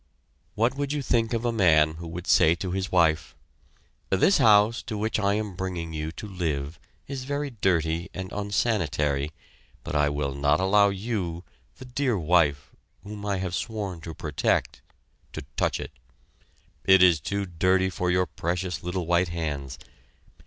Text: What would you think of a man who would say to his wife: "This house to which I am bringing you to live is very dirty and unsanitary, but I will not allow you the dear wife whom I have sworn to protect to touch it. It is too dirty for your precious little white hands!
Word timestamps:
What 0.55 0.73
would 0.77 0.91
you 0.91 1.03
think 1.03 1.31
of 1.31 1.45
a 1.45 1.51
man 1.51 1.93
who 1.97 2.07
would 2.07 2.25
say 2.25 2.55
to 2.55 2.71
his 2.71 2.91
wife: 2.91 3.35
"This 4.09 4.39
house 4.39 4.81
to 4.81 4.97
which 4.97 5.19
I 5.19 5.35
am 5.35 5.53
bringing 5.53 5.93
you 5.93 6.11
to 6.13 6.27
live 6.27 6.79
is 7.07 7.25
very 7.25 7.51
dirty 7.51 8.09
and 8.11 8.31
unsanitary, 8.31 9.31
but 9.83 9.93
I 9.95 10.09
will 10.09 10.33
not 10.33 10.59
allow 10.59 10.89
you 10.89 11.43
the 11.77 11.85
dear 11.85 12.17
wife 12.17 12.71
whom 13.03 13.27
I 13.27 13.37
have 13.37 13.53
sworn 13.53 14.01
to 14.01 14.15
protect 14.15 14.81
to 15.33 15.43
touch 15.55 15.79
it. 15.79 15.91
It 16.83 17.03
is 17.03 17.19
too 17.19 17.45
dirty 17.45 17.91
for 17.91 18.09
your 18.09 18.25
precious 18.25 18.81
little 18.81 19.05
white 19.05 19.29
hands! 19.29 19.77